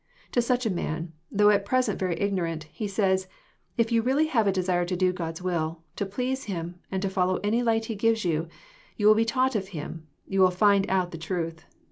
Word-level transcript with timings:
To 0.31 0.41
such 0.41 0.65
a 0.65 0.71
man, 0.73 1.13
though 1.31 1.51
at 1.51 1.63
present 1.63 1.99
very 1.99 2.19
ignorant, 2.19 2.63
He 2.73 2.87
says,'' 2.87 3.27
If 3.77 3.91
you 3.91 4.01
really 4.01 4.25
have 4.25 4.47
a 4.47 4.51
desire 4.51 4.83
to 4.83 4.95
do 4.95 5.13
God's 5.13 5.43
will, 5.43 5.83
to 5.95 6.07
please 6.07 6.45
Him, 6.45 6.79
and 6.91 7.03
to 7.03 7.07
follow 7.11 7.39
any 7.43 7.61
light 7.61 7.85
He 7.85 7.93
gives 7.93 8.25
you, 8.25 8.47
you 8.97 9.05
will 9.05 9.13
be 9.13 9.25
taught 9.25 9.53
of 9.55 9.67
Him, 9.77 10.07
you 10.27 10.41
will 10.41 10.49
find 10.49 10.89
out 10.89 11.11
the 11.11 11.19
truth. 11.19 11.65